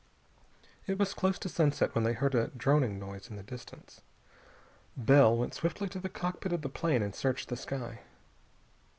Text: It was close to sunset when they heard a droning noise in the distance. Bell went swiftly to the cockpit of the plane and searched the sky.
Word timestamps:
It 0.87 0.97
was 0.97 1.13
close 1.13 1.37
to 1.37 1.47
sunset 1.47 1.93
when 1.93 2.03
they 2.03 2.13
heard 2.13 2.33
a 2.33 2.47
droning 2.57 2.97
noise 2.97 3.29
in 3.29 3.35
the 3.35 3.43
distance. 3.43 4.01
Bell 4.97 5.37
went 5.37 5.53
swiftly 5.53 5.89
to 5.89 5.99
the 5.99 6.09
cockpit 6.09 6.51
of 6.53 6.63
the 6.63 6.69
plane 6.69 7.03
and 7.03 7.13
searched 7.13 7.49
the 7.49 7.55
sky. 7.55 7.99